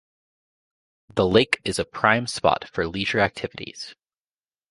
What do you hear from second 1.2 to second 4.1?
lake is a prime spot for leisure activities.